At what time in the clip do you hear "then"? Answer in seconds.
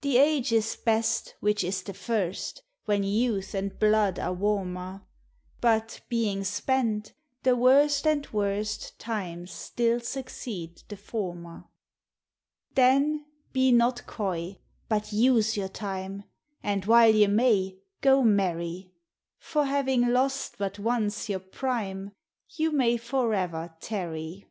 12.76-13.26